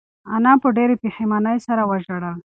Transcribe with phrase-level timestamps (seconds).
[0.35, 2.35] انا په ډېرې پښېمانۍ سره وژړل.